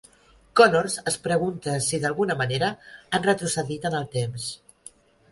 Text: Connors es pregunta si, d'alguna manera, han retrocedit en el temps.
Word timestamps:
Connors 0.59 0.93
es 1.09 1.17
pregunta 1.25 1.75
si, 1.87 1.99
d'alguna 2.05 2.35
manera, 2.39 2.69
han 3.17 3.23
retrocedit 3.27 3.85
en 3.91 3.99
el 3.99 4.09
temps. 4.17 4.49